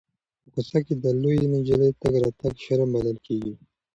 [0.41, 3.53] په کوڅه کې د لویې نجلۍ تګ راتګ شرم بلل کېږي.